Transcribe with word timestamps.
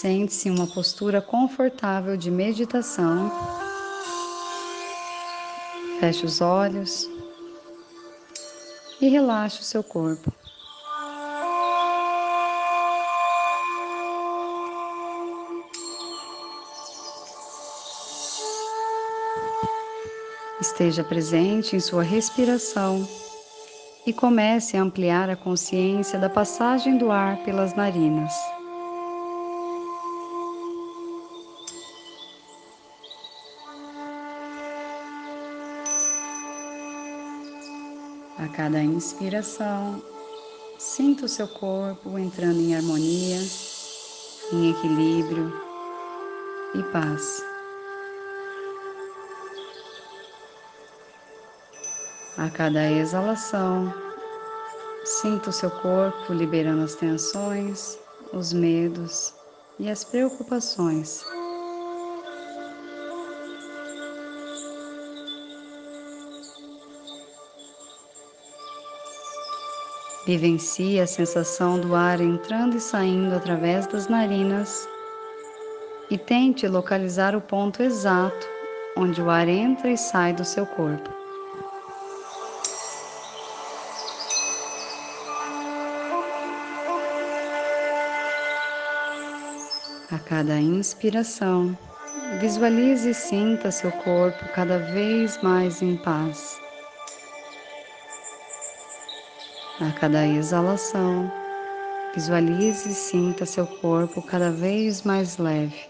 Sente-se 0.00 0.48
em 0.48 0.52
uma 0.52 0.66
postura 0.66 1.20
confortável 1.20 2.16
de 2.16 2.30
meditação. 2.30 3.30
Feche 6.00 6.24
os 6.24 6.40
olhos 6.40 7.06
e 8.98 9.10
relaxe 9.10 9.60
o 9.60 9.62
seu 9.62 9.84
corpo. 9.84 10.32
Esteja 20.62 21.04
presente 21.04 21.76
em 21.76 21.80
sua 21.80 22.02
respiração 22.02 23.06
e 24.06 24.14
comece 24.14 24.78
a 24.78 24.82
ampliar 24.82 25.28
a 25.28 25.36
consciência 25.36 26.18
da 26.18 26.30
passagem 26.30 26.96
do 26.96 27.10
ar 27.10 27.36
pelas 27.44 27.74
narinas. 27.74 28.32
A 38.40 38.48
cada 38.48 38.82
inspiração, 38.82 40.02
sinta 40.78 41.26
o 41.26 41.28
seu 41.28 41.46
corpo 41.46 42.18
entrando 42.18 42.58
em 42.58 42.74
harmonia, 42.74 43.36
em 44.50 44.70
equilíbrio 44.70 45.52
e 46.74 46.82
paz. 46.84 47.44
A 52.38 52.48
cada 52.48 52.90
exalação, 52.90 53.92
sinta 55.04 55.50
o 55.50 55.52
seu 55.52 55.70
corpo 55.70 56.32
liberando 56.32 56.84
as 56.84 56.94
tensões, 56.94 57.98
os 58.32 58.54
medos 58.54 59.34
e 59.78 59.90
as 59.90 60.02
preocupações. 60.02 61.22
Vivencie 70.26 71.00
a 71.00 71.06
sensação 71.06 71.80
do 71.80 71.94
ar 71.94 72.20
entrando 72.20 72.76
e 72.76 72.80
saindo 72.80 73.34
através 73.34 73.86
das 73.86 74.06
narinas 74.06 74.86
e 76.10 76.18
tente 76.18 76.68
localizar 76.68 77.34
o 77.34 77.40
ponto 77.40 77.82
exato 77.82 78.46
onde 78.96 79.22
o 79.22 79.30
ar 79.30 79.48
entra 79.48 79.90
e 79.90 79.96
sai 79.96 80.32
do 80.34 80.44
seu 80.44 80.66
corpo. 80.66 81.08
A 90.10 90.18
cada 90.18 90.58
inspiração, 90.58 91.76
visualize 92.40 93.10
e 93.10 93.14
sinta 93.14 93.70
seu 93.70 93.92
corpo 93.92 94.44
cada 94.52 94.78
vez 94.78 95.40
mais 95.40 95.80
em 95.80 95.96
paz. 95.96 96.59
A 99.80 99.90
cada 99.92 100.26
exalação, 100.26 101.32
visualize 102.14 102.90
e 102.90 102.92
sinta 102.92 103.46
seu 103.46 103.66
corpo 103.66 104.20
cada 104.20 104.50
vez 104.50 105.02
mais 105.04 105.38
leve. 105.38 105.88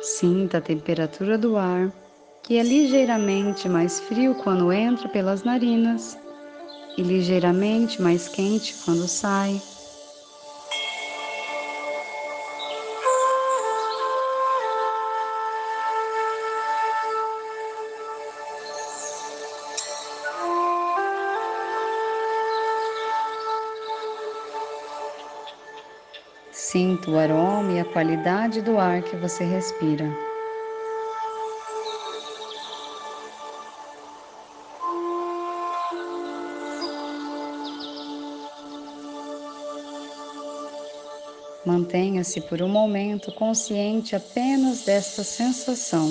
Sinta 0.00 0.58
a 0.58 0.60
temperatura 0.60 1.36
do 1.36 1.56
ar, 1.56 1.92
que 2.44 2.58
é 2.58 2.62
ligeiramente 2.62 3.68
mais 3.68 3.98
frio 3.98 4.36
quando 4.36 4.72
entra 4.72 5.08
pelas 5.08 5.42
narinas 5.42 6.16
e 6.96 7.02
ligeiramente 7.02 8.00
mais 8.00 8.28
quente 8.28 8.72
quando 8.84 9.08
sai. 9.08 9.60
O 27.06 27.18
aroma 27.18 27.72
e 27.72 27.80
a 27.80 27.84
qualidade 27.84 28.62
do 28.62 28.78
ar 28.78 29.02
que 29.02 29.14
você 29.14 29.44
respira. 29.44 30.10
Mantenha-se 41.66 42.40
por 42.42 42.62
um 42.62 42.68
momento 42.68 43.32
consciente 43.32 44.16
apenas 44.16 44.84
desta 44.84 45.22
sensação. 45.22 46.10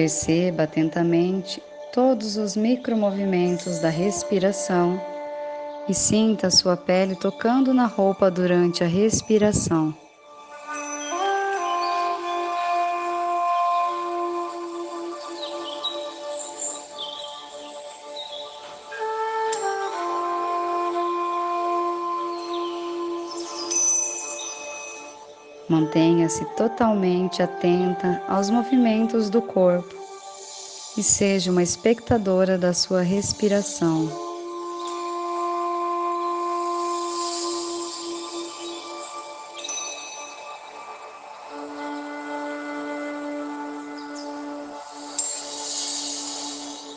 Perceba 0.00 0.62
atentamente 0.62 1.62
todos 1.92 2.38
os 2.38 2.56
micromovimentos 2.56 3.80
da 3.80 3.90
respiração 3.90 4.98
e 5.86 5.92
sinta 5.92 6.50
sua 6.50 6.74
pele 6.74 7.14
tocando 7.14 7.74
na 7.74 7.84
roupa 7.84 8.30
durante 8.30 8.82
a 8.82 8.86
respiração. 8.86 9.94
Mantenha-se 25.70 26.44
totalmente 26.56 27.40
atenta 27.40 28.20
aos 28.26 28.50
movimentos 28.50 29.30
do 29.30 29.40
corpo 29.40 29.94
e 30.98 31.02
seja 31.02 31.52
uma 31.52 31.62
espectadora 31.62 32.58
da 32.58 32.74
sua 32.74 33.02
respiração. 33.02 34.10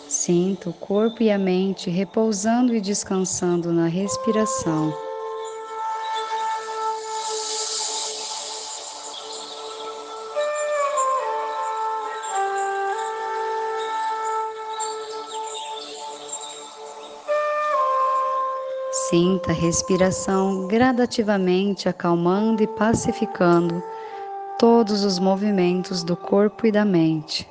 Sinta 0.09 0.71
o 0.71 0.73
corpo 0.73 1.21
e 1.21 1.29
a 1.29 1.37
mente 1.37 1.91
repousando 1.91 2.73
e 2.73 2.81
descansando 2.81 3.71
na 3.71 3.85
respiração. 3.85 4.91
Sinta 19.13 19.51
a 19.51 19.53
respiração 19.53 20.67
gradativamente 20.67 21.87
acalmando 21.87 22.63
e 22.63 22.67
pacificando 22.67 23.83
todos 24.57 25.03
os 25.03 25.19
movimentos 25.19 26.03
do 26.03 26.17
corpo 26.17 26.65
e 26.65 26.71
da 26.71 26.83
mente. 26.83 27.47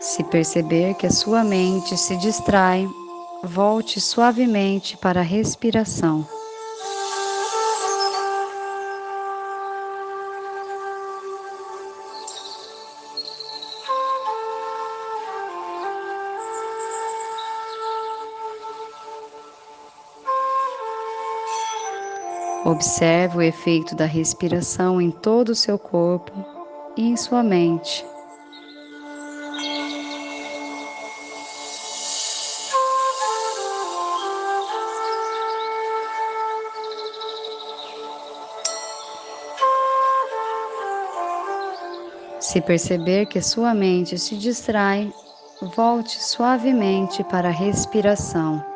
Se 0.00 0.24
perceber 0.24 0.94
que 0.94 1.06
a 1.06 1.10
sua 1.12 1.44
mente 1.44 1.96
se 1.96 2.16
distrai, 2.16 2.84
volte 3.44 4.00
suavemente 4.00 4.96
para 4.96 5.20
a 5.20 5.22
respiração. 5.22 6.26
Observe 22.66 23.36
o 23.38 23.42
efeito 23.42 23.94
da 23.94 24.06
respiração 24.06 25.00
em 25.00 25.08
todo 25.08 25.50
o 25.50 25.54
seu 25.54 25.78
corpo 25.78 26.32
e 26.96 27.08
em 27.08 27.16
sua 27.16 27.40
mente. 27.40 28.04
Se 42.40 42.60
perceber 42.60 43.26
que 43.26 43.40
sua 43.40 43.72
mente 43.74 44.18
se 44.18 44.36
distrai, 44.36 45.12
volte 45.76 46.20
suavemente 46.20 47.22
para 47.22 47.46
a 47.46 47.52
respiração. 47.52 48.75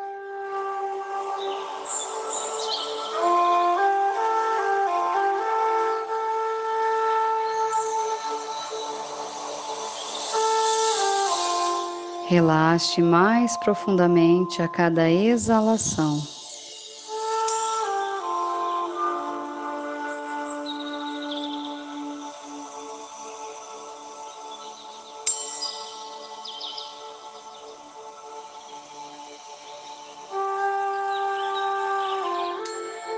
Relaxe 12.31 13.01
mais 13.01 13.57
profundamente 13.57 14.61
a 14.61 14.67
cada 14.69 15.11
exalação. 15.11 16.23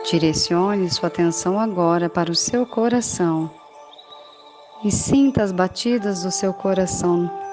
Direcione 0.09 0.89
sua 0.89 1.05
atenção 1.05 1.59
agora 1.59 2.09
para 2.09 2.31
o 2.31 2.35
seu 2.35 2.65
coração 2.65 3.47
e 4.83 4.89
sinta 4.89 5.43
as 5.43 5.51
batidas 5.51 6.23
do 6.23 6.31
seu 6.31 6.51
coração. 6.51 7.52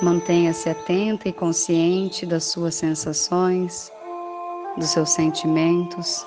Mantenha-se 0.00 0.70
atenta 0.70 1.28
e 1.28 1.32
consciente 1.32 2.24
das 2.24 2.44
suas 2.44 2.76
sensações, 2.76 3.90
dos 4.76 4.90
seus 4.90 5.10
sentimentos. 5.10 6.24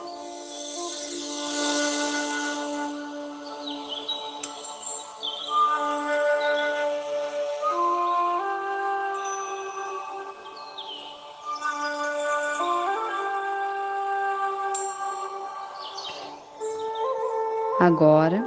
Agora, 17.79 18.45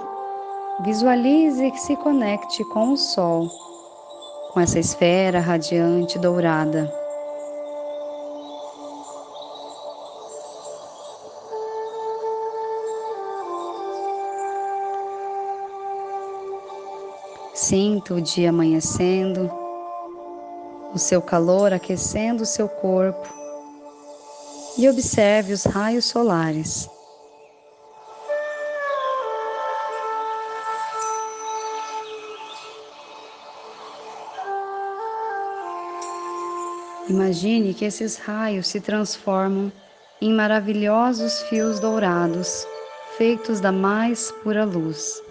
visualize 0.82 1.70
que 1.70 1.80
se 1.80 1.96
conecte 1.96 2.62
com 2.66 2.92
o 2.92 2.96
Sol, 2.96 3.63
com 4.54 4.60
essa 4.60 4.78
esfera 4.78 5.40
radiante 5.40 6.16
dourada. 6.16 6.88
Sinta 17.52 18.14
o 18.14 18.20
dia 18.20 18.50
amanhecendo, 18.50 19.50
o 20.94 20.98
seu 20.98 21.20
calor 21.20 21.72
aquecendo 21.72 22.44
o 22.44 22.46
seu 22.46 22.68
corpo 22.68 23.28
e 24.78 24.88
observe 24.88 25.52
os 25.52 25.64
raios 25.64 26.04
solares. 26.04 26.88
Imagine 37.14 37.72
que 37.72 37.84
esses 37.84 38.16
raios 38.16 38.66
se 38.66 38.80
transformam 38.80 39.70
em 40.20 40.34
maravilhosos 40.34 41.42
fios 41.42 41.78
dourados, 41.78 42.66
feitos 43.16 43.60
da 43.60 43.70
mais 43.70 44.32
pura 44.42 44.64
luz. 44.64 45.22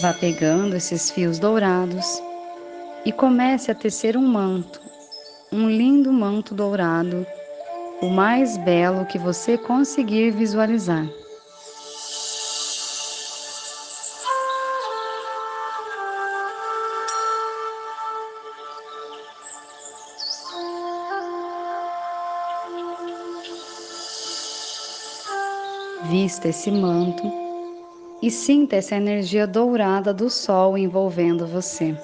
Vá 0.00 0.14
pegando 0.14 0.74
esses 0.74 1.10
fios 1.10 1.38
dourados 1.38 2.06
e 3.04 3.12
comece 3.12 3.70
a 3.70 3.74
tecer 3.74 4.16
um 4.16 4.26
manto 4.26 4.93
um 5.54 5.70
lindo 5.70 6.12
manto 6.12 6.52
dourado, 6.52 7.24
o 8.02 8.08
mais 8.08 8.56
belo 8.56 9.06
que 9.06 9.16
você 9.16 9.56
conseguir 9.56 10.32
visualizar. 10.32 11.06
Vista 26.10 26.48
esse 26.48 26.68
manto 26.72 27.22
e 28.20 28.28
sinta 28.28 28.74
essa 28.74 28.96
energia 28.96 29.46
dourada 29.46 30.12
do 30.12 30.28
sol 30.28 30.76
envolvendo 30.76 31.46
você. 31.46 31.96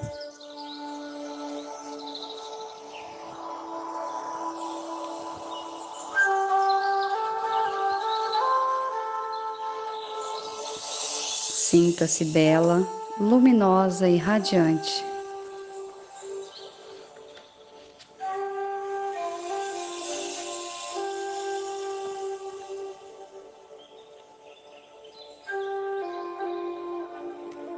Sinta-se 11.71 12.25
bela, 12.25 12.85
luminosa 13.17 14.09
e 14.09 14.17
radiante. 14.17 15.05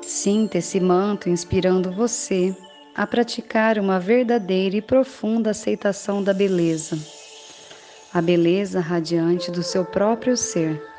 Sinta 0.02 0.58
esse 0.58 0.80
manto 0.80 1.30
inspirando 1.30 1.92
você 1.92 2.58
a 2.96 3.06
praticar 3.06 3.78
uma 3.78 4.00
verdadeira 4.00 4.76
e 4.76 4.82
profunda 4.82 5.52
aceitação 5.52 6.24
da 6.24 6.34
beleza, 6.34 6.98
a 8.12 8.20
beleza 8.20 8.80
radiante 8.80 9.52
do 9.52 9.62
seu 9.62 9.86
próprio 9.86 10.36
ser. 10.36 10.93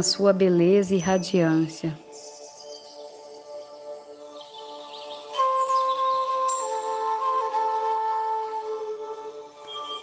A 0.00 0.02
sua 0.02 0.32
beleza 0.32 0.94
e 0.94 0.98
radiância. 0.98 1.94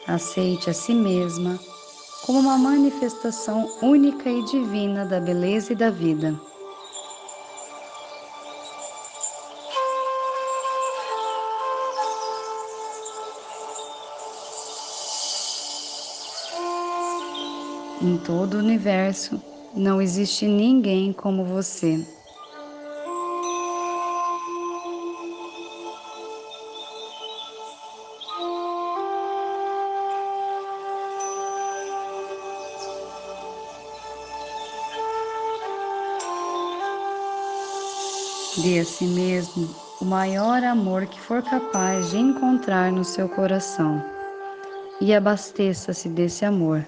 Aceite 0.08 0.70
a 0.70 0.74
si 0.74 0.94
mesma 0.94 1.60
como 2.28 2.40
uma 2.40 2.60
manifestação 2.60 3.68
única 3.82 4.30
e 4.30 4.44
divina 4.46 5.04
da 5.04 5.20
beleza 5.20 5.74
e 5.74 5.76
da 5.76 5.90
vida. 5.90 6.40
Em 18.00 18.16
todo 18.20 18.54
o 18.54 18.60
universo 18.60 19.42
não 19.78 20.02
existe 20.02 20.48
ninguém 20.48 21.14
como 21.14 21.46
você. 21.46 22.04
Dê 38.64 38.80
a 38.80 38.86
si 38.86 39.06
mesmo 39.06 39.70
o 40.02 40.06
maior 40.06 40.64
amor 40.64 41.06
que 41.06 41.22
for 41.22 41.44
capaz 41.44 42.10
de 42.10 42.18
encontrar 42.18 42.92
no 42.92 43.06
seu 43.06 43.30
coração 43.30 44.04
e 45.00 45.14
abasteça-se 45.14 46.10
desse 46.10 46.44
amor. 46.44 46.84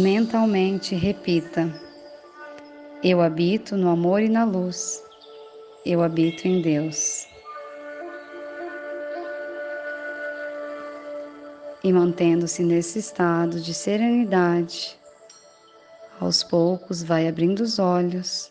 Mentalmente 0.00 0.94
repita: 0.94 1.70
Eu 3.04 3.20
habito 3.20 3.76
no 3.76 3.90
amor 3.90 4.22
e 4.22 4.30
na 4.30 4.44
luz. 4.44 5.04
Eu 5.84 6.02
habito 6.02 6.48
em 6.48 6.62
Deus. 6.62 7.28
E 11.84 11.92
mantendo-se 11.92 12.62
nesse 12.62 12.98
estado 12.98 13.60
de 13.60 13.74
serenidade, 13.74 14.98
aos 16.18 16.42
poucos 16.42 17.02
vai 17.02 17.28
abrindo 17.28 17.60
os 17.60 17.78
olhos 17.78 18.50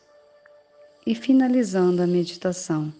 e 1.03 1.15
finalizando 1.15 2.03
a 2.03 2.05
meditação. 2.05 2.93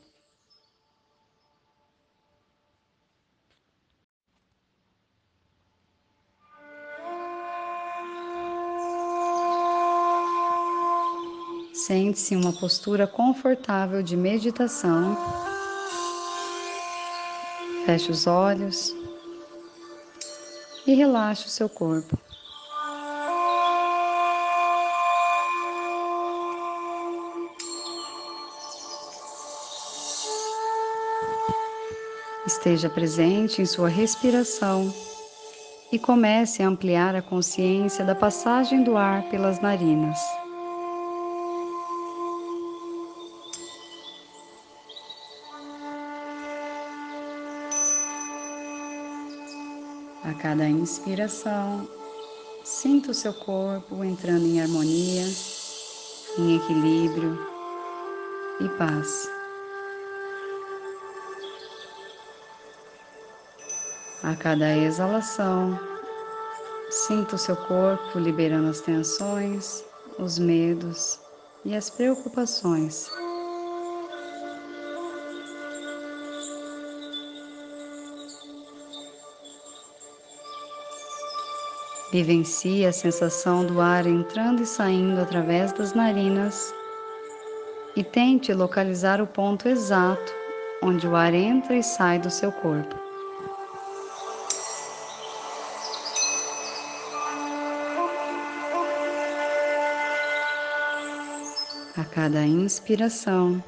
Sente-se 11.85 12.33
em 12.33 12.37
uma 12.37 12.51
postura 12.51 13.07
confortável 13.07 14.03
de 14.03 14.17
meditação. 14.17 15.17
Feche 17.85 18.11
os 18.11 18.27
olhos 18.27 18.93
e 20.85 20.93
relaxe 20.93 21.45
o 21.45 21.49
seu 21.49 21.69
corpo. 21.69 22.17
Esteja 32.45 32.89
presente 32.89 33.61
em 33.61 33.65
sua 33.65 33.87
respiração 33.87 34.93
e 35.91 35.97
comece 35.97 36.61
a 36.61 36.67
ampliar 36.67 37.15
a 37.15 37.21
consciência 37.21 38.03
da 38.03 38.13
passagem 38.13 38.83
do 38.83 38.97
ar 38.97 39.23
pelas 39.29 39.61
narinas. 39.61 40.19
A 50.29 50.33
cada 50.35 50.69
inspiração, 50.69 51.89
sinta 52.63 53.09
o 53.09 53.13
seu 53.15 53.33
corpo 53.33 54.03
entrando 54.03 54.45
em 54.45 54.61
harmonia, 54.61 55.25
em 56.37 56.55
equilíbrio 56.55 57.35
e 58.59 58.69
paz. 58.77 59.27
A 64.21 64.35
cada 64.35 64.77
exalação, 64.77 65.79
sinta 66.91 67.35
o 67.35 67.39
seu 67.39 67.55
corpo 67.55 68.19
liberando 68.19 68.69
as 68.69 68.81
tensões, 68.81 69.83
os 70.19 70.37
medos 70.37 71.19
e 71.65 71.75
as 71.75 71.89
preocupações. 71.89 73.18
Vivencie 82.11 82.87
a 82.87 82.91
sensação 82.91 83.63
do 83.63 83.79
ar 83.79 84.07
entrando 84.07 84.63
e 84.63 84.65
saindo 84.65 85.21
através 85.21 85.71
das 85.73 85.93
narinas 85.93 86.73
e 87.95 88.03
tente 88.03 88.51
localizar 88.51 89.21
o 89.21 89.27
ponto 89.27 89.69
exato 89.69 90.33
onde 90.81 91.07
o 91.07 91.15
ar 91.15 91.33
entra 91.35 91.75
e 91.75 91.83
sai 91.83 92.17
do 92.17 92.31
seu 92.31 92.51
corpo. 92.51 92.95
A 101.95 102.03
cada 102.05 102.43
inspiração, 102.43 103.63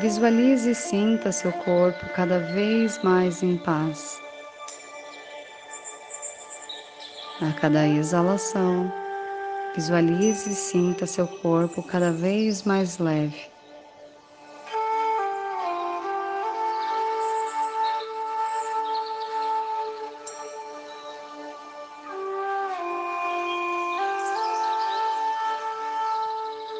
visualize 0.00 0.70
e 0.70 0.74
sinta 0.74 1.32
seu 1.32 1.52
corpo 1.52 2.06
cada 2.14 2.38
vez 2.38 3.02
mais 3.02 3.42
em 3.42 3.58
paz. 3.58 4.23
A 7.46 7.52
cada 7.52 7.86
exalação, 7.86 8.90
visualize 9.74 10.50
e 10.50 10.54
sinta 10.54 11.04
seu 11.04 11.26
corpo 11.26 11.82
cada 11.82 12.10
vez 12.10 12.62
mais 12.62 12.96
leve. 12.96 13.38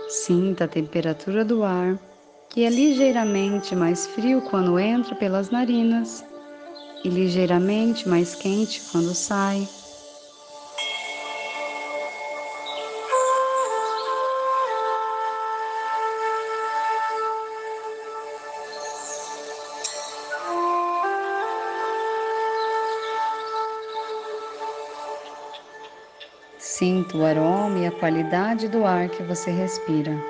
Sinta 0.09 0.65
a 0.65 0.69
temperatura 0.69 1.45
do 1.45 1.63
ar, 1.63 1.99
que 2.49 2.65
é 2.65 2.71
ligeiramente 2.71 3.77
mais 3.77 4.07
frio 4.07 4.41
quando 4.41 4.79
entra 4.79 5.15
pelas 5.15 5.51
narinas 5.51 6.25
e 7.05 7.11
ligeiramente 7.11 8.09
mais 8.09 8.35
quente 8.35 8.81
quando 8.91 9.15
sai. 9.15 9.69
O 27.15 27.25
aroma 27.25 27.79
e 27.79 27.87
a 27.87 27.93
qualidade 27.93 28.67
do 28.67 28.85
ar 28.85 29.09
que 29.09 29.23
você 29.23 29.53
respira. 29.53 30.21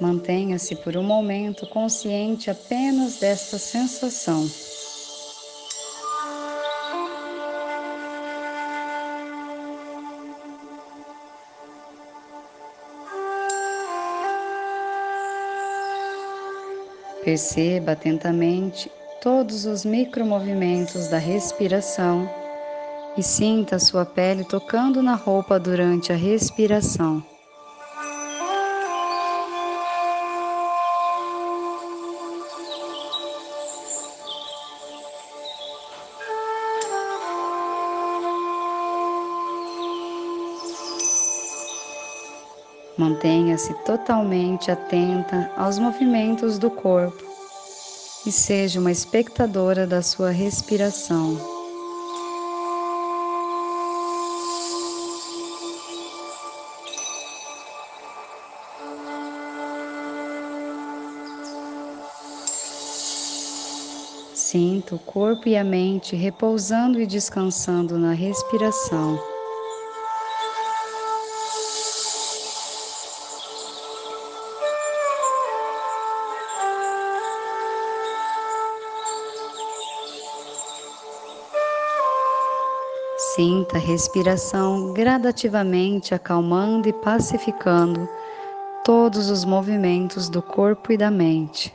Mantenha-se 0.00 0.76
por 0.76 0.96
um 0.96 1.02
momento 1.02 1.66
consciente 1.66 2.48
apenas 2.48 3.18
desta 3.18 3.58
sensação. 3.58 4.48
Perceba 17.32 17.92
atentamente 17.92 18.92
todos 19.22 19.64
os 19.64 19.86
micromovimentos 19.86 21.08
da 21.08 21.16
respiração 21.16 22.28
e 23.16 23.22
sinta 23.22 23.78
sua 23.78 24.04
pele 24.04 24.44
tocando 24.44 25.02
na 25.02 25.14
roupa 25.14 25.58
durante 25.58 26.12
a 26.12 26.14
respiração. 26.14 27.24
Mantenha-se 42.96 43.72
totalmente 43.84 44.70
atenta 44.70 45.50
aos 45.56 45.78
movimentos 45.78 46.58
do 46.58 46.70
corpo 46.70 47.24
e 48.26 48.30
seja 48.30 48.78
uma 48.78 48.90
espectadora 48.90 49.86
da 49.86 50.02
sua 50.02 50.30
respiração. 50.30 51.38
Sinta 64.34 64.94
o 64.94 64.98
corpo 64.98 65.48
e 65.48 65.56
a 65.56 65.64
mente 65.64 66.14
repousando 66.14 67.00
e 67.00 67.06
descansando 67.06 67.98
na 67.98 68.12
respiração. 68.12 69.31
Sinta 83.34 83.78
a 83.78 83.80
respiração 83.80 84.92
gradativamente 84.92 86.14
acalmando 86.14 86.86
e 86.86 86.92
pacificando 86.92 88.06
todos 88.84 89.30
os 89.30 89.42
movimentos 89.42 90.28
do 90.28 90.42
corpo 90.42 90.92
e 90.92 90.98
da 90.98 91.10
mente. 91.10 91.74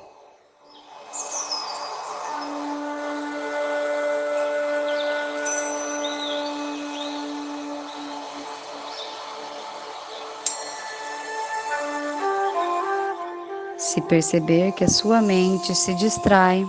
Se 13.79 13.99
perceber 14.01 14.73
que 14.73 14.83
a 14.83 14.87
sua 14.87 15.23
mente 15.23 15.73
se 15.73 15.95
distrai, 15.95 16.63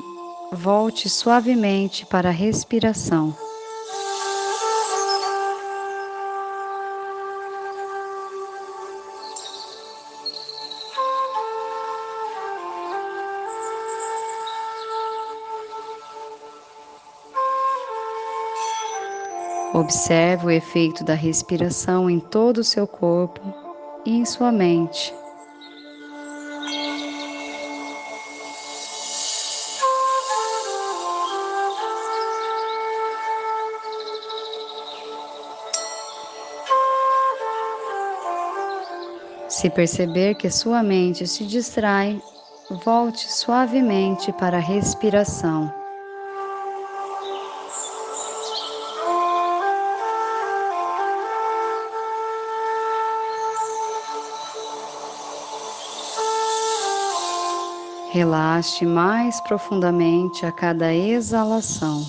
volte 0.50 1.10
suavemente 1.10 2.06
para 2.06 2.30
a 2.30 2.32
respiração. 2.32 3.47
Observe 19.78 20.46
o 20.46 20.50
efeito 20.50 21.04
da 21.04 21.14
respiração 21.14 22.10
em 22.10 22.18
todo 22.18 22.58
o 22.58 22.64
seu 22.64 22.84
corpo 22.84 23.40
e 24.04 24.10
em 24.10 24.24
sua 24.24 24.50
mente. 24.50 25.14
Se 39.48 39.70
perceber 39.70 40.34
que 40.34 40.50
sua 40.50 40.82
mente 40.82 41.24
se 41.24 41.46
distrai, 41.46 42.20
volte 42.84 43.32
suavemente 43.32 44.32
para 44.32 44.56
a 44.56 44.60
respiração. 44.60 45.77
Relaxe 58.18 58.84
mais 58.84 59.40
profundamente 59.42 60.44
a 60.44 60.50
cada 60.50 60.92
exalação. 60.92 62.04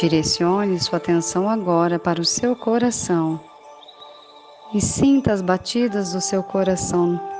Direcione 0.00 0.80
sua 0.80 0.96
atenção 0.96 1.48
agora 1.48 1.96
para 1.96 2.20
o 2.20 2.24
seu 2.24 2.56
coração 2.56 3.38
e 4.74 4.80
sinta 4.80 5.32
as 5.32 5.40
batidas 5.40 6.12
do 6.12 6.20
seu 6.20 6.42
coração 6.42 7.35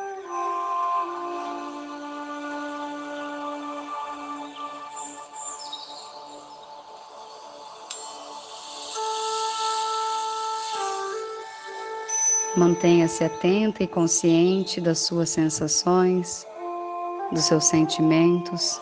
Mantenha-se 12.57 13.23
atenta 13.23 13.83
e 13.83 13.87
consciente 13.87 14.81
das 14.81 15.01
suas 15.01 15.29
sensações, 15.29 16.47
dos 17.31 17.45
seus 17.45 17.67
sentimentos. 17.67 18.81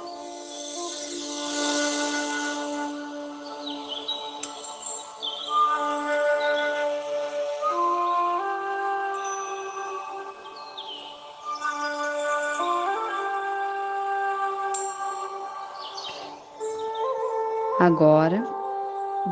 Agora, 17.80 18.46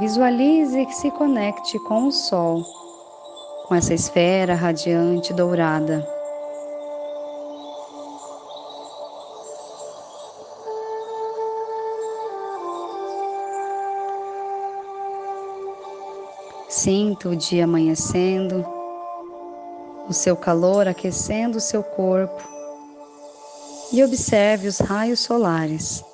visualize 0.00 0.85
que 0.85 0.94
se 0.94 1.12
conecte 1.12 1.78
com 1.78 2.09
o 2.09 2.12
Sol 2.12 2.82
com 3.72 3.76
essa 3.76 3.94
esfera 3.94 4.54
radiante 4.54 5.32
dourada. 5.32 6.06
Sinta 16.68 17.30
o 17.30 17.35
dia 17.35 17.64
amanhecendo, 17.64 18.62
o 20.06 20.12
seu 20.12 20.37
calor 20.37 20.87
aquecendo 20.87 21.56
o 21.56 21.61
seu 21.61 21.82
corpo 21.82 22.46
e 23.90 24.04
observe 24.04 24.68
os 24.68 24.80
raios 24.80 25.20
solares. 25.20 26.04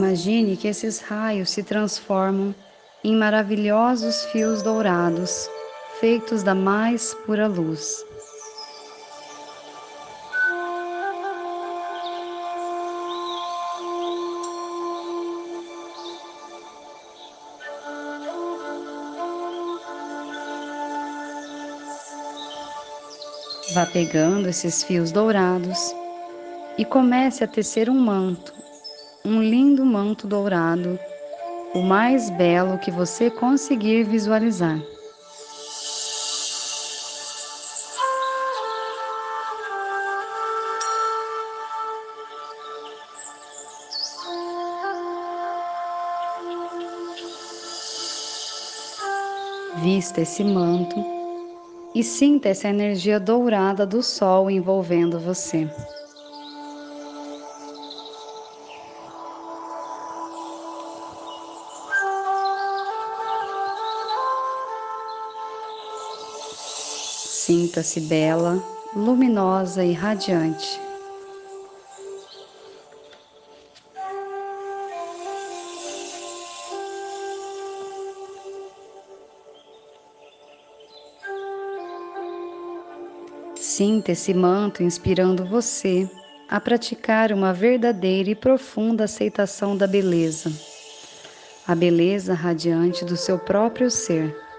Imagine 0.00 0.56
que 0.56 0.66
esses 0.66 0.98
raios 0.98 1.50
se 1.50 1.62
transformam 1.62 2.54
em 3.04 3.14
maravilhosos 3.14 4.24
fios 4.32 4.62
dourados, 4.62 5.46
feitos 6.00 6.42
da 6.42 6.54
mais 6.54 7.12
pura 7.26 7.46
luz. 7.46 8.02
Vá 23.74 23.84
pegando 23.84 24.48
esses 24.48 24.82
fios 24.82 25.12
dourados 25.12 25.94
e 26.78 26.86
comece 26.86 27.44
a 27.44 27.46
tecer 27.46 27.90
um 27.90 28.00
manto 28.00 28.59
um 29.30 29.40
lindo 29.40 29.86
manto 29.86 30.26
dourado, 30.26 30.98
o 31.72 31.80
mais 31.82 32.28
belo 32.30 32.78
que 32.78 32.90
você 32.90 33.30
conseguir 33.30 34.02
visualizar. 34.02 34.82
Vista 49.76 50.22
esse 50.22 50.42
manto 50.42 50.96
e 51.94 52.02
sinta 52.02 52.48
essa 52.48 52.68
energia 52.68 53.20
dourada 53.20 53.86
do 53.86 54.02
sol 54.02 54.50
envolvendo 54.50 55.20
você. 55.20 55.70
Sinta-se 67.50 68.02
bela, 68.02 68.62
luminosa 68.94 69.84
e 69.84 69.92
radiante. 69.92 70.80
Sinta 83.56 84.12
esse 84.12 84.32
manto 84.32 84.84
inspirando 84.84 85.44
você 85.44 86.08
a 86.48 86.60
praticar 86.60 87.32
uma 87.32 87.52
verdadeira 87.52 88.30
e 88.30 88.36
profunda 88.36 89.02
aceitação 89.02 89.76
da 89.76 89.88
beleza, 89.88 90.52
a 91.66 91.74
beleza 91.74 92.32
radiante 92.32 93.04
do 93.04 93.16
seu 93.16 93.40
próprio 93.40 93.90
ser. 93.90 94.49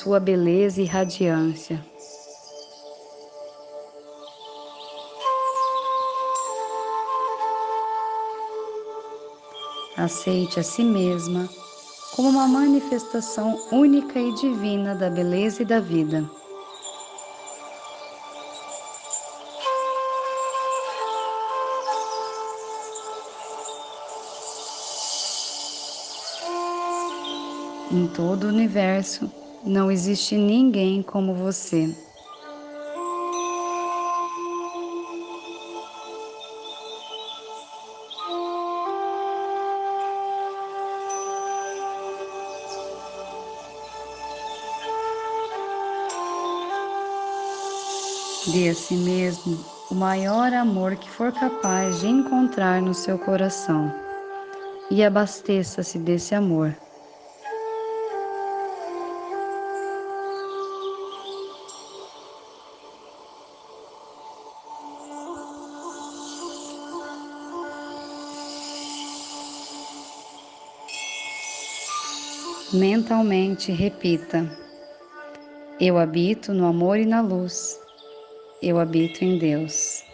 sua 0.00 0.18
beleza 0.18 0.80
e 0.80 0.86
radiância. 0.86 1.78
Aceite 9.98 10.58
a 10.58 10.62
si 10.62 10.82
mesma 10.82 11.46
como 12.16 12.30
uma 12.30 12.48
manifestação 12.48 13.54
única 13.70 14.18
e 14.18 14.32
divina 14.36 14.94
da 14.94 15.10
beleza 15.10 15.60
e 15.60 15.66
da 15.66 15.80
vida. 15.80 16.24
Em 27.92 28.06
todo 28.06 28.44
o 28.44 28.48
universo, 28.48 29.30
não 29.64 29.90
existe 29.90 30.36
ninguém 30.36 31.02
como 31.02 31.34
você. 31.34 31.94
Dê 48.52 48.70
a 48.70 48.74
si 48.74 48.94
mesmo 48.94 49.64
o 49.90 49.94
maior 49.94 50.52
amor 50.52 50.96
que 50.96 51.08
for 51.10 51.30
capaz 51.32 52.00
de 52.00 52.08
encontrar 52.08 52.80
no 52.80 52.94
seu 52.94 53.18
coração 53.18 53.92
e 54.90 55.04
abasteça-se 55.04 55.98
desse 55.98 56.34
amor. 56.34 56.74
Mentalmente 72.72 73.72
repita: 73.72 74.48
Eu 75.80 75.98
habito 75.98 76.54
no 76.54 76.66
amor 76.66 76.98
e 76.98 77.04
na 77.04 77.20
luz. 77.20 77.80
Eu 78.62 78.78
habito 78.78 79.24
em 79.24 79.38
Deus. 79.38 80.04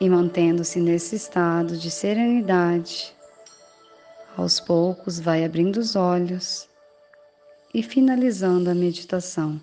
E 0.00 0.10
mantendo-se 0.10 0.80
nesse 0.80 1.14
estado 1.14 1.76
de 1.76 1.88
serenidade, 1.88 3.14
aos 4.36 4.58
poucos 4.58 5.20
vai 5.20 5.44
abrindo 5.44 5.76
os 5.76 5.94
olhos 5.94 6.68
e 7.72 7.80
finalizando 7.80 8.70
a 8.70 8.74
meditação. 8.74 9.60